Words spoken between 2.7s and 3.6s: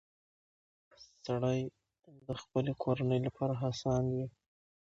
کورنۍ لپاره